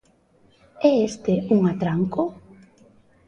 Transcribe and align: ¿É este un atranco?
¿É 0.89 0.91
este 1.09 1.33
un 1.55 1.61
atranco? 1.73 2.23